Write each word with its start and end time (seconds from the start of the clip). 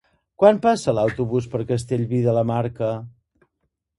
Quan 0.43 0.55
passa 0.61 0.93
l'autobús 0.99 1.49
per 1.51 1.61
Castellví 1.73 2.21
de 2.29 2.35
la 2.39 2.43
Marca? 2.53 2.89